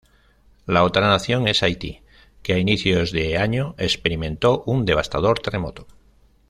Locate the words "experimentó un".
3.77-4.83